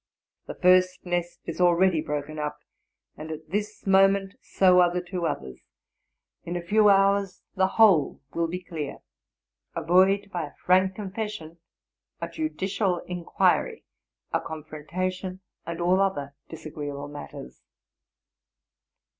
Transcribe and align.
)The 0.47 0.55
first 0.55 1.05
nest 1.05 1.41
is 1.45 1.61
already 1.61 2.01
broken 2.01 2.39
up, 2.39 2.57
and 3.17 3.29
at 3.29 3.49
this 3.51 3.85
moment 3.85 4.33
so 4.41 4.79
are 4.81 4.91
the 4.91 4.99
two 4.99 5.27
others. 5.27 5.61
Ina 6.47 6.63
few 6.63 6.89
hours 6.89 7.43
the 7.53 7.67
whole 7.77 8.19
will 8.33 8.47
be 8.47 8.63
cleat 8.63 8.95
Avoid, 9.75 10.31
by 10.33 10.47
a 10.47 10.55
frank 10.55 10.95
confession, 10.95 11.59
a 12.19 12.27
judicial 12.27 12.97
inquiry, 13.05 13.83
a 14.33 14.41
con 14.41 14.63
frontation, 14.63 15.41
and 15.67 15.79
all 15.79 16.01
other 16.01 16.33
disagreeable 16.49 17.07
matters. 17.07 17.61